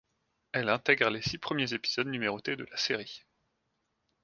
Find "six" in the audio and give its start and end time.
1.21-1.37